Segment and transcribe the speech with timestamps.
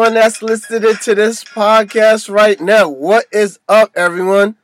[0.00, 2.88] everyone that's listening to this podcast right now.
[2.88, 4.56] What is up, everyone?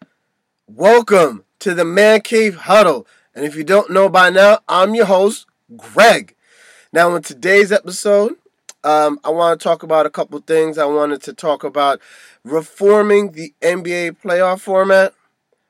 [0.66, 3.06] Welcome to the Man Cave Huddle.
[3.34, 5.44] And if you don't know by now, I'm your host,
[5.76, 6.34] Greg.
[6.90, 8.36] Now, in today's episode,
[8.82, 10.78] um, I want to talk about a couple things.
[10.78, 12.00] I wanted to talk about
[12.42, 15.12] reforming the NBA playoff format,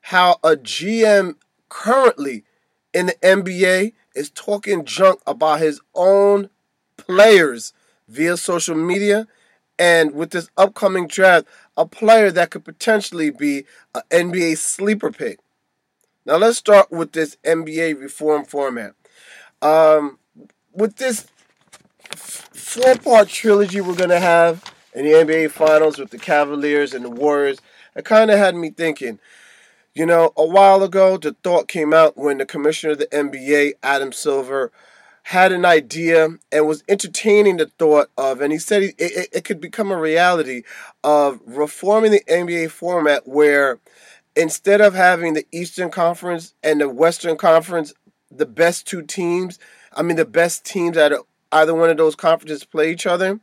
[0.02, 1.34] how a GM
[1.68, 2.44] currently
[2.94, 6.50] in the NBA is talking junk about his own
[6.96, 7.72] players
[8.06, 9.26] via social media,
[9.78, 15.38] and with this upcoming draft, a player that could potentially be an NBA sleeper pick.
[16.24, 18.94] Now, let's start with this NBA reform format.
[19.62, 20.18] Um,
[20.72, 21.26] with this
[22.16, 27.10] four part trilogy we're to have in the NBA Finals with the Cavaliers and the
[27.10, 27.58] Warriors,
[27.94, 29.18] it kind of had me thinking.
[29.94, 33.74] You know, a while ago, the thought came out when the commissioner of the NBA,
[33.82, 34.70] Adam Silver,
[35.30, 39.44] had an idea and was entertaining the thought of, and he said it, it, it
[39.44, 40.62] could become a reality
[41.02, 43.80] of reforming the NBA format where
[44.36, 47.92] instead of having the Eastern Conference and the Western Conference,
[48.30, 49.58] the best two teams,
[49.92, 53.40] I mean, the best teams out of either one of those conferences play each other,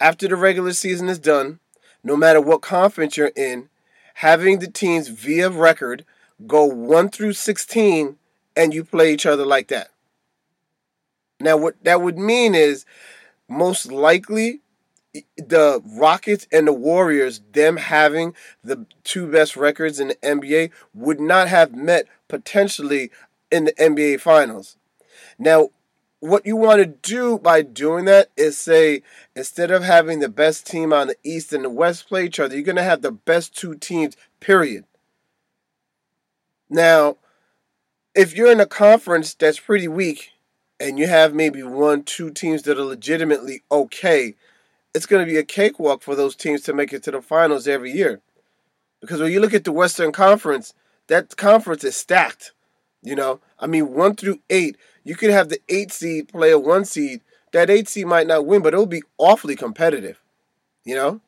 [0.00, 1.60] after the regular season is done,
[2.02, 3.68] no matter what conference you're in,
[4.14, 6.04] having the teams via record
[6.48, 8.16] go 1 through 16
[8.56, 9.91] and you play each other like that.
[11.42, 12.86] Now, what that would mean is
[13.48, 14.60] most likely
[15.36, 21.20] the Rockets and the Warriors, them having the two best records in the NBA, would
[21.20, 23.10] not have met potentially
[23.50, 24.76] in the NBA Finals.
[25.38, 25.70] Now,
[26.20, 29.02] what you want to do by doing that is say
[29.34, 32.54] instead of having the best team on the East and the West play each other,
[32.54, 34.84] you're going to have the best two teams, period.
[36.70, 37.16] Now,
[38.14, 40.31] if you're in a conference that's pretty weak
[40.82, 44.34] and you have maybe one, two teams that are legitimately okay,
[44.92, 47.68] it's going to be a cakewalk for those teams to make it to the finals
[47.68, 48.20] every year.
[49.00, 50.74] Because when you look at the Western Conference,
[51.06, 52.52] that conference is stacked.
[53.00, 56.58] You know, I mean, one through eight, you could have the eight seed play a
[56.58, 57.20] one seed.
[57.52, 60.20] That eight seed might not win, but it'll be awfully competitive.
[60.84, 61.20] You know,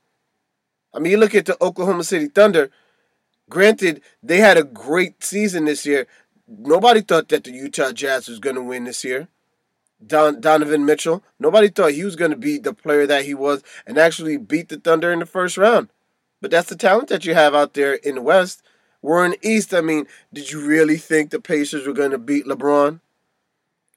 [0.92, 2.70] I mean, you look at the Oklahoma City Thunder.
[3.48, 6.08] Granted, they had a great season this year.
[6.48, 9.28] Nobody thought that the Utah Jazz was going to win this year.
[10.06, 11.22] Don, Donovan Mitchell.
[11.38, 14.68] Nobody thought he was going to be the player that he was and actually beat
[14.68, 15.88] the Thunder in the first round.
[16.40, 18.62] But that's the talent that you have out there in the West.
[19.00, 19.74] We're in East.
[19.74, 23.00] I mean, did you really think the Pacers were going to beat LeBron?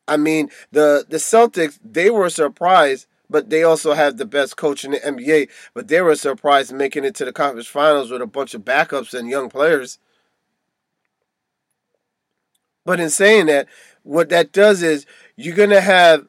[0.07, 4.85] I mean, the the Celtics they were surprised, but they also have the best coach
[4.85, 5.49] in the NBA.
[5.73, 9.13] But they were surprised making it to the conference finals with a bunch of backups
[9.13, 9.99] and young players.
[12.85, 13.67] But in saying that,
[14.03, 15.05] what that does is
[15.37, 16.27] you're gonna have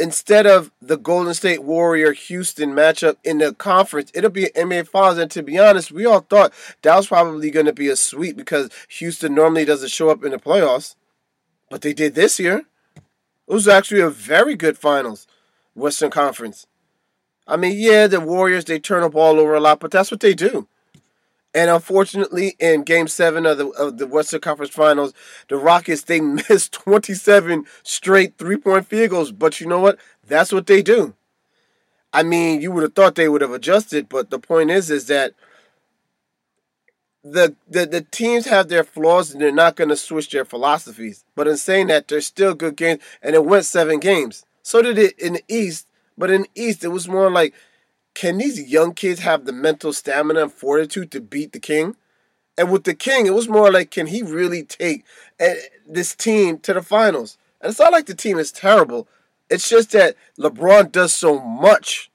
[0.00, 4.88] instead of the Golden State Warrior Houston matchup in the conference, it'll be an NBA
[4.88, 5.18] Finals.
[5.18, 6.52] And to be honest, we all thought
[6.82, 10.32] that was probably going to be a sweep because Houston normally doesn't show up in
[10.32, 10.96] the playoffs,
[11.68, 12.64] but they did this year.
[12.96, 15.26] It was actually a very good finals,
[15.74, 16.66] Western Conference.
[17.46, 20.20] I mean, yeah, the Warriors they turn the ball over a lot, but that's what
[20.20, 20.66] they do.
[21.54, 25.12] And unfortunately, in Game Seven of the of the Western Conference Finals,
[25.48, 29.32] the Rockets they missed 27 straight three point field goals.
[29.32, 29.98] But you know what?
[30.26, 31.14] That's what they do.
[32.12, 35.06] I mean, you would have thought they would have adjusted, but the point is, is
[35.06, 35.34] that
[37.22, 41.24] the the, the teams have their flaws and they're not going to switch their philosophies.
[41.34, 44.44] But in saying that, they're still good games, and it went seven games.
[44.62, 45.86] So did it in the East,
[46.16, 47.54] but in the East, it was more like
[48.20, 51.96] can these young kids have the mental stamina and fortitude to beat the king?
[52.58, 55.06] And with the king, it was more like, can he really take
[55.38, 55.54] eh,
[55.88, 57.38] this team to the finals?
[57.62, 59.08] And it's not like the team is terrible.
[59.48, 62.10] It's just that LeBron does so much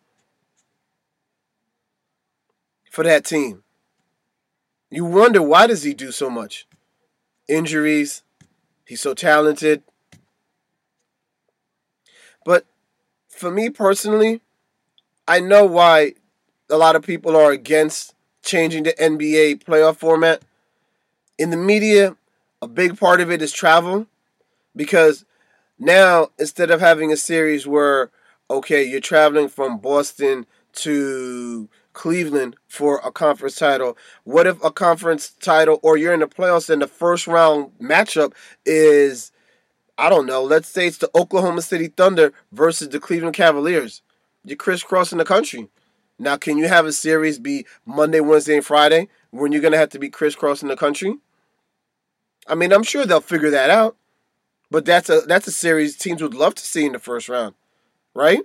[2.91, 3.63] for that team.
[4.91, 6.67] You wonder why does he do so much?
[7.47, 8.21] Injuries.
[8.85, 9.81] He's so talented.
[12.45, 12.67] But
[13.27, 14.41] for me personally,
[15.27, 16.13] I know why
[16.69, 18.13] a lot of people are against
[18.43, 20.43] changing the NBA playoff format.
[21.37, 22.15] In the media,
[22.61, 24.07] a big part of it is travel
[24.75, 25.25] because
[25.79, 28.11] now instead of having a series where
[28.49, 33.97] okay, you're traveling from Boston to Cleveland for a conference title.
[34.23, 38.33] What if a conference title or you're in the playoffs and the first round matchup
[38.65, 39.31] is
[39.97, 44.01] I don't know, let's say it's the Oklahoma City Thunder versus the Cleveland Cavaliers.
[44.45, 45.69] You're crisscrossing the country.
[46.17, 49.77] Now, can you have a series be Monday, Wednesday, and Friday when you're going to
[49.77, 51.17] have to be crisscrossing the country?
[52.47, 53.97] I mean, I'm sure they'll figure that out.
[54.71, 57.53] But that's a that's a series teams would love to see in the first round,
[58.13, 58.41] right?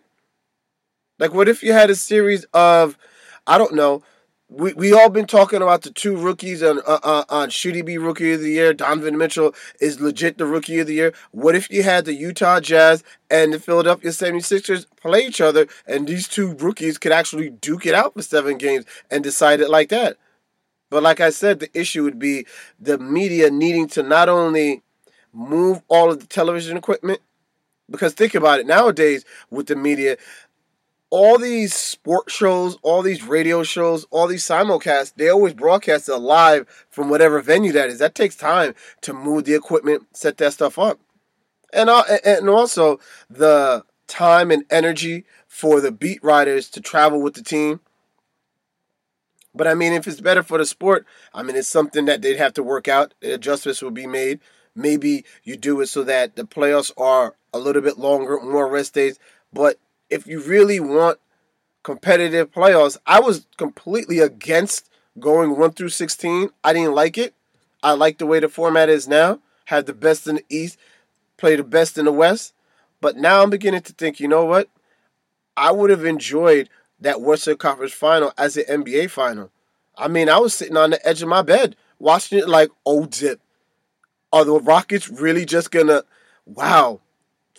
[1.18, 2.98] Like, what if you had a series of,
[3.46, 4.02] I don't know,
[4.50, 7.82] we we all been talking about the two rookies on uh, uh, on should he
[7.82, 8.74] be rookie of the year?
[8.74, 11.14] Donovan Mitchell is legit the rookie of the year.
[11.30, 16.08] What if you had the Utah Jazz and the Philadelphia 76ers play each other and
[16.08, 19.88] these two rookies could actually duke it out for seven games and decide it like
[19.90, 20.16] that?
[20.90, 22.46] But like I said, the issue would be
[22.80, 24.82] the media needing to not only
[25.32, 27.20] move all of the television equipment
[27.88, 30.16] because think about it nowadays with the media
[31.10, 36.16] all these sports shows, all these radio shows, all these simulcasts, they always broadcast it
[36.16, 37.98] live from whatever venue that is.
[37.98, 41.00] That takes time to move the equipment, set that stuff up.
[41.72, 47.34] And, uh, and also the time and energy for the beat writers to travel with
[47.34, 47.80] the team.
[49.52, 52.36] But I mean, if it's better for the sport, I mean, it's something that they'd
[52.36, 53.14] have to work out.
[53.20, 54.38] Adjustments will be made.
[54.76, 58.94] Maybe you do it so that the playoffs are a little bit longer, more rest
[58.94, 59.18] days.
[59.52, 59.80] But
[60.10, 61.18] if you really want
[61.82, 66.50] competitive playoffs, I was completely against going 1 through 16.
[66.62, 67.34] I didn't like it.
[67.82, 69.40] I like the way the format is now.
[69.66, 70.78] Have the best in the East,
[71.36, 72.52] play the best in the West.
[73.00, 74.68] But now I'm beginning to think, you know what?
[75.56, 76.68] I would have enjoyed
[77.00, 79.50] that Western Conference final as an NBA final.
[79.96, 83.06] I mean, I was sitting on the edge of my bed watching it like, oh,
[83.06, 83.40] dip.
[84.32, 86.04] Are the Rockets really just gonna,
[86.46, 87.00] wow,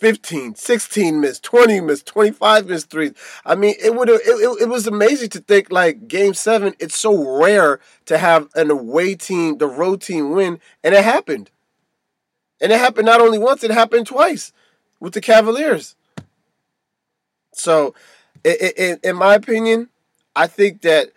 [0.02, 3.12] 15, 16 missed, 20 missed, 25 missed threes.
[3.46, 6.98] I mean, it would it, it, it was amazing to think like game seven, it's
[6.98, 11.52] so rare to have an away team, the road team win, and it happened.
[12.60, 14.52] And it happened not only once, it happened twice
[14.98, 15.94] with the Cavaliers.
[17.52, 17.94] So,
[18.42, 19.88] it, it, in my opinion,
[20.34, 21.10] I think that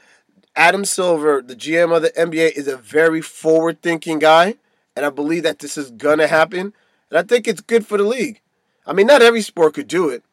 [0.55, 4.57] Adam Silver, the GM of the NBA, is a very forward thinking guy.
[4.95, 6.71] And I believe that this is going to happen.
[7.09, 8.41] And I think it's good for the league.
[8.85, 10.23] I mean, not every sport could do it.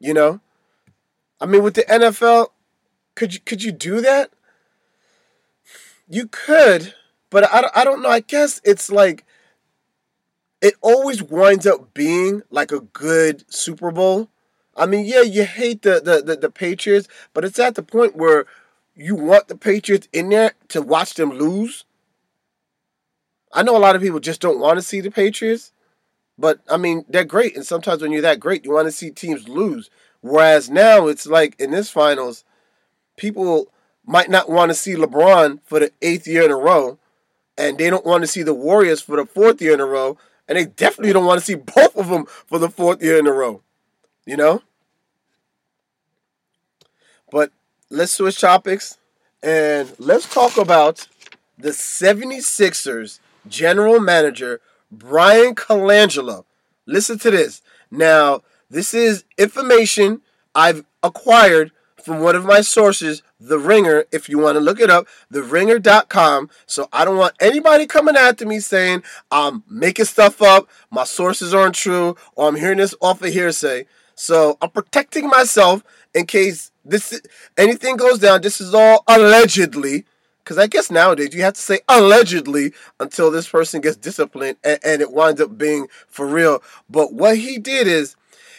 [0.00, 0.40] You know,
[1.40, 2.48] I mean, with the NFL,
[3.14, 4.30] could you could you do that?
[6.08, 6.94] You could,
[7.30, 8.10] but I, I don't know.
[8.10, 9.24] I guess it's like
[10.64, 14.30] it always winds up being like a good Super Bowl.
[14.74, 18.16] I mean, yeah, you hate the, the, the, the, Patriots, but it's at the point
[18.16, 18.46] where
[18.96, 21.84] you want the Patriots in there to watch them lose.
[23.52, 25.70] I know a lot of people just don't want to see the Patriots.
[26.38, 29.10] But I mean, they're great, and sometimes when you're that great, you want to see
[29.10, 29.90] teams lose.
[30.20, 32.44] Whereas now it's like in this finals,
[33.16, 33.70] people
[34.06, 36.98] might not want to see LeBron for the eighth year in a row,
[37.56, 40.18] and they don't want to see the Warriors for the fourth year in a row,
[40.48, 43.26] and they definitely don't want to see both of them for the fourth year in
[43.26, 43.62] a row.
[44.26, 44.62] You know?
[47.30, 47.52] But
[47.90, 48.96] let's switch topics
[49.42, 51.06] and let's talk about
[51.58, 54.60] the 76ers general manager
[54.98, 56.44] Bryan Colangelo.
[56.86, 57.62] Listen to this.
[57.90, 60.22] Now, this is information
[60.54, 64.04] I've acquired from one of my sources, The Ringer.
[64.12, 66.50] If you want to look it up, TheRinger.com.
[66.66, 71.54] So I don't want anybody coming after me saying I'm making stuff up, my sources
[71.54, 73.86] aren't true, or I'm hearing this off of hearsay.
[74.14, 75.82] So I'm protecting myself
[76.14, 77.20] in case this
[77.56, 78.42] anything goes down.
[78.42, 80.04] This is all allegedly.
[80.44, 84.78] Because I guess nowadays you have to say allegedly until this person gets disciplined and,
[84.84, 86.62] and it winds up being for real.
[86.88, 88.14] But what he did is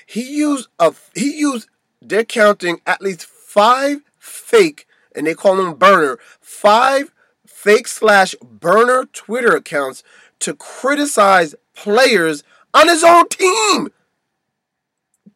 [0.05, 1.69] he used a he used
[2.01, 7.13] they're counting at least five fake and they call them burner five
[7.45, 10.03] fake slash burner Twitter accounts
[10.39, 12.43] to criticize players
[12.73, 13.89] on his own team.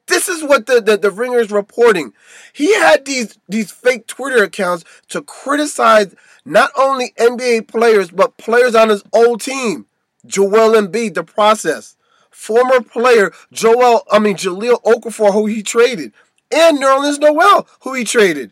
[0.10, 2.14] This is what the, the, the ringer is reporting.
[2.52, 8.74] He had these these fake Twitter accounts to criticize not only NBA players, but players
[8.74, 9.86] on his old team.
[10.26, 11.96] Joel Embiid, the process.
[12.32, 16.12] Former player Joel, I mean Jahlil Okafor, who he traded,
[16.52, 18.52] and Nerlens Noel, who he traded.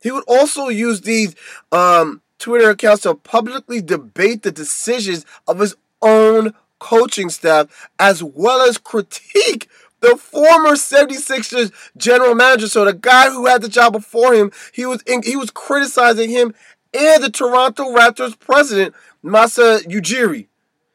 [0.00, 1.34] He would also use these
[1.70, 8.60] um, Twitter accounts to publicly debate the decisions of his own coaching staff, as well
[8.60, 9.68] as critique
[10.02, 12.68] the former 76ers general manager.
[12.68, 16.28] So the guy who had the job before him, he was in, he was criticizing
[16.28, 16.54] him
[16.92, 20.48] and the Toronto Raptors president, Masai Ujiri.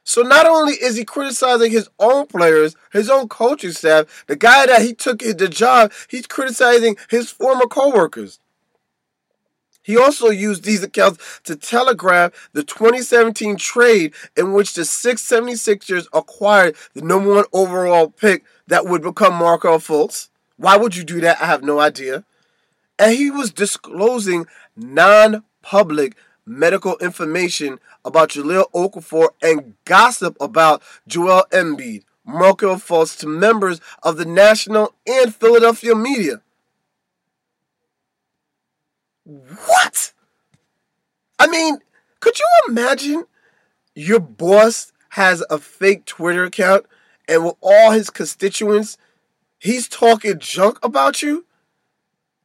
[0.03, 4.65] So not only is he criticizing his own players, his own coaching staff, the guy
[4.65, 8.39] that he took the job, he's criticizing his former coworkers.
[9.81, 16.75] He also used these accounts to telegraph the 2017 trade in which the 676ers acquired
[16.93, 20.29] the number one overall pick that would become Markelle Fultz.
[20.57, 21.41] Why would you do that?
[21.41, 22.23] I have no idea.
[22.99, 31.45] And he was disclosing non public medical information about Jahlil Okafor and gossip about Joel
[31.51, 36.41] Embiid, Markelle Fultz to members of the national and Philadelphia media.
[39.25, 40.13] What?
[41.37, 41.79] I mean,
[42.19, 43.25] could you imagine
[43.93, 46.85] your boss has a fake Twitter account
[47.27, 48.97] and with all his constituents,
[49.59, 51.45] he's talking junk about you?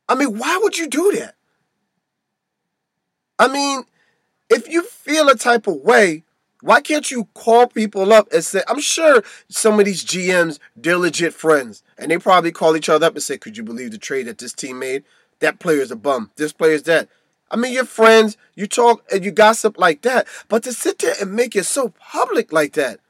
[0.09, 1.35] I mean, why would you do that?
[3.39, 3.85] I mean,
[4.51, 6.25] if you feel a type of way,
[6.61, 10.97] why can't you call people up and say, I'm sure some of these GMs, they're
[10.97, 11.83] legit friends.
[11.99, 14.39] And they probably call each other up and say, Could you believe the trade that
[14.39, 15.03] this team made?
[15.41, 16.31] That player's a bum.
[16.37, 17.09] This player's that.
[17.51, 20.27] I mean, you're friends, you talk and you gossip like that.
[20.49, 23.01] But to sit there and make it so public like that,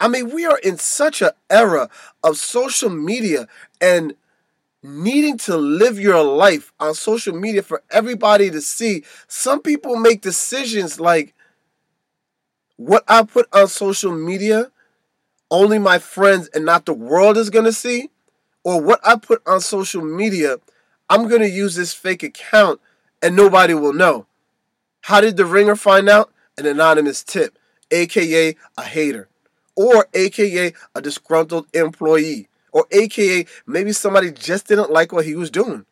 [0.00, 1.88] I mean, we are in such an era
[2.22, 3.48] of social media
[3.80, 4.14] and
[4.82, 9.04] needing to live your life on social media for everybody to see.
[9.28, 11.34] Some people make decisions like
[12.76, 14.70] what I put on social media,
[15.50, 18.10] only my friends and not the world is going to see,
[18.62, 20.56] or what I put on social media,
[21.08, 22.80] I'm going to use this fake account
[23.22, 24.26] and nobody will know.
[25.02, 26.30] How did the ringer find out?
[26.56, 27.58] An anonymous tip,
[27.90, 29.28] aka a hater,
[29.76, 35.50] or aka a disgruntled employee or AKA maybe somebody just didn't like what he was
[35.50, 35.86] doing.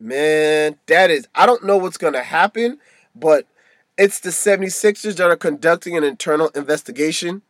[0.00, 2.78] Man, that is, I don't know what's going to happen,
[3.14, 3.46] but
[3.96, 7.42] it's the 76ers that are conducting an internal investigation.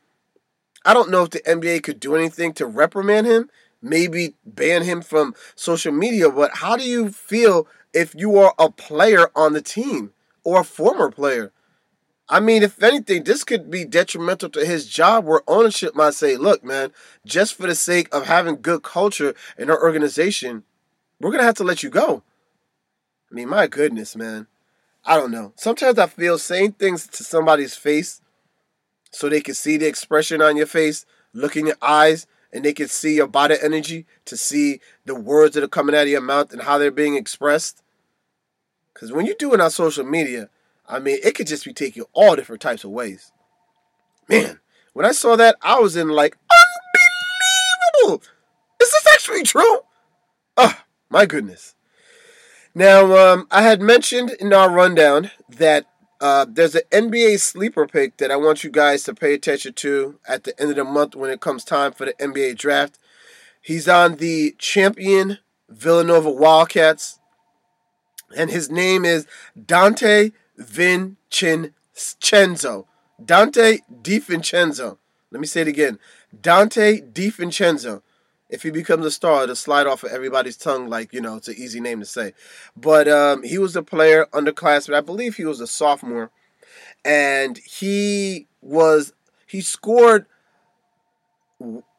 [0.85, 3.51] I don't know if the NBA could do anything to reprimand him,
[3.83, 8.71] maybe ban him from social media, but how do you feel if you are a
[8.71, 11.53] player on the team or a former player?
[12.31, 16.37] I mean, if anything, this could be detrimental to his job where ownership might say,
[16.37, 16.93] look, man,
[17.25, 20.65] just for the sake of having good culture in our organization,
[21.21, 22.23] we're going to have to let you go.
[23.31, 24.47] I mean, my goodness, man.
[25.07, 25.55] I don't know.
[25.57, 28.21] Sometimes I feel saying things to somebody's face
[29.11, 32.75] so they can see the expression on your face, look in your eyes, and they
[32.75, 36.21] can see your body energy to see the words that are coming out of your
[36.21, 37.83] mouth and how they're being expressed.
[38.93, 40.51] Because when you do it on social media,
[40.89, 43.33] I mean, it could just be taken all different types of ways.
[44.29, 44.61] Man,
[44.95, 46.37] when I saw that, I was in like,
[48.03, 48.25] unbelievable!
[48.81, 49.81] Is this actually true?
[50.57, 51.75] Oh, my goodness.
[52.75, 55.87] Now, um, I had mentioned in our rundown that
[56.21, 60.19] uh, there's an NBA sleeper pick that I want you guys to pay attention to
[60.27, 62.99] at the end of the month when it comes time for the NBA draft.
[63.61, 67.19] He's on the champion Villanova Wildcats,
[68.37, 69.27] and his name is
[69.59, 71.73] Donte Vincenzo.
[73.23, 74.99] Donte DiVincenzo.
[75.31, 75.99] Let me say it again.
[76.39, 78.03] Donte DiVincenzo.
[78.49, 81.49] If he becomes a star, it'll slide off of everybody's tongue like, you know, it's
[81.49, 82.33] an easy name to say.
[82.77, 84.95] But um, he was a player, underclassman.
[84.95, 86.31] I believe he was a sophomore.
[87.05, 89.13] And he was,
[89.47, 90.27] he scored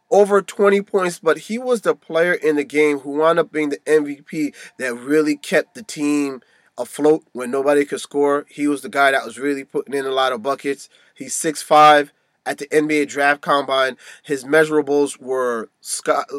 [0.09, 3.69] over 20 points, but he was the player in the game who wound up being
[3.69, 6.41] the MVP that really kept the team
[6.79, 8.45] afloat when nobody could score.
[8.49, 10.89] He was the guy that was really putting in a lot of buckets.
[11.13, 12.09] He's 6'5
[12.45, 13.97] at the NBA draft combine.
[14.23, 15.69] His measurables were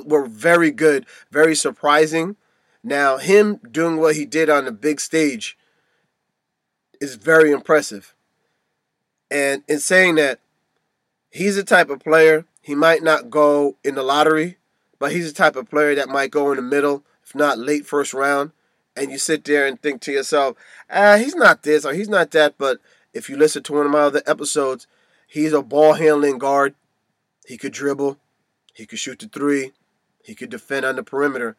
[0.04, 2.36] were very good, very surprising.
[2.82, 5.58] Now, him doing what he did on the big stage
[7.00, 8.14] is very impressive.
[9.30, 10.40] And in saying that,
[11.30, 14.56] he's the type of player, he might not go in the lottery,
[14.98, 17.86] but he's the type of player that might go in the middle, if not late
[17.86, 18.52] first round
[19.00, 20.56] and you sit there and think to yourself,
[20.90, 22.56] ah, he's not this or he's not that.
[22.58, 22.80] But
[23.14, 24.86] if you listen to one of my other episodes,
[25.26, 26.74] he's a ball handling guard.
[27.46, 28.18] He could dribble,
[28.74, 29.72] he could shoot the three,
[30.22, 31.56] he could defend on the perimeter.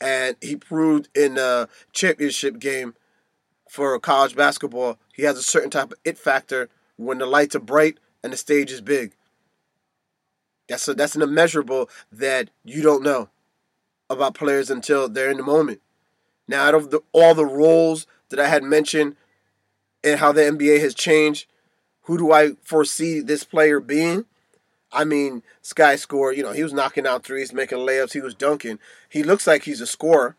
[0.00, 2.94] And he proved in the championship game
[3.70, 7.60] for college basketball, he has a certain type of it factor when the lights are
[7.60, 9.14] bright and the stage is big.
[10.68, 13.30] That's a, that's an immeasurable that you don't know
[14.10, 15.80] about players until they're in the moment.
[16.48, 19.16] Now, out of the, all the roles that I had mentioned
[20.04, 21.46] and how the NBA has changed,
[22.02, 24.26] who do I foresee this player being?
[24.92, 28.34] I mean, Sky score, you know, he was knocking out threes, making layups, he was
[28.34, 28.78] dunking.
[29.08, 30.36] He looks like he's a scorer,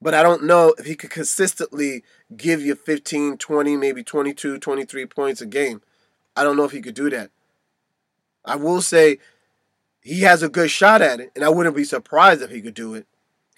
[0.00, 2.04] but I don't know if he could consistently
[2.36, 5.82] give you 15, 20, maybe 22, 23 points a game.
[6.36, 7.30] I don't know if he could do that.
[8.44, 9.18] I will say
[10.00, 12.74] he has a good shot at it, and I wouldn't be surprised if he could
[12.74, 13.06] do it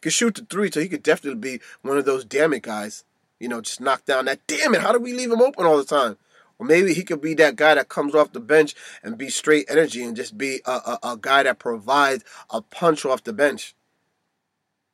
[0.01, 3.05] could shoot the three, so he could definitely be one of those damn it guys.
[3.39, 4.83] You know, just knock down that damn it.
[4.83, 6.17] How do we leave him open all the time?
[6.59, 9.65] Or maybe he could be that guy that comes off the bench and be straight
[9.71, 13.75] energy and just be a, a, a guy that provides a punch off the bench.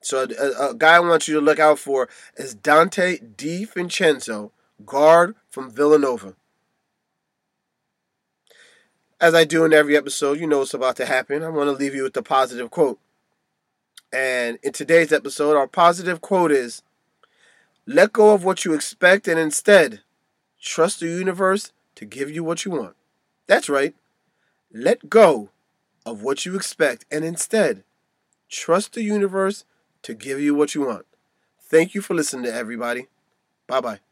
[0.00, 4.52] So a, a, guy I want you to look out for is Donte DiVincenzo,
[4.84, 6.36] guard from Villanova.
[9.20, 11.42] As I do in every episode, you know what's about to happen.
[11.42, 13.00] I want to leave you with the positive quote.
[14.16, 16.82] And in today's episode, our positive quote is
[17.87, 20.00] Let go of what you expect and instead
[20.58, 22.96] trust the universe to give you what you want.
[23.46, 23.94] That's right.
[24.73, 25.50] Let go
[26.06, 27.85] of what you expect and instead
[28.49, 29.66] trust the universe
[30.00, 31.04] to give you what you want.
[31.61, 33.08] Thank you for listening to everybody.
[33.66, 34.05] Bye bye.